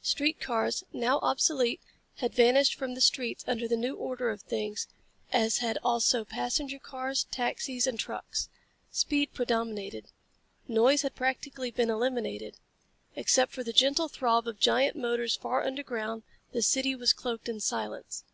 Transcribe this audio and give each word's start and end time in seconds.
Street 0.00 0.40
cars, 0.40 0.84
now 0.90 1.18
obsolete, 1.18 1.82
had 2.14 2.32
vanished 2.32 2.74
from 2.76 2.94
the 2.94 3.00
streets 3.02 3.44
under 3.46 3.68
the 3.68 3.76
new 3.76 3.94
order 3.94 4.30
of 4.30 4.40
things 4.40 4.88
as 5.34 5.58
had 5.58 5.76
also 5.84 6.24
passenger 6.24 6.78
cars, 6.78 7.24
taxis 7.24 7.86
and 7.86 8.00
trucks. 8.00 8.48
Speed 8.90 9.34
predominated. 9.34 10.06
Noise 10.66 11.02
had 11.02 11.14
practically 11.14 11.70
been 11.70 11.90
eliminated. 11.90 12.56
Except 13.16 13.52
for 13.52 13.62
the 13.62 13.70
gentle 13.74 14.08
throb 14.08 14.48
of 14.48 14.58
giant 14.58 14.96
motors 14.96 15.36
far 15.36 15.62
underground, 15.62 16.22
the 16.52 16.62
city 16.62 16.94
was 16.94 17.12
cloaked 17.12 17.46
in 17.46 17.60
silence. 17.60 18.24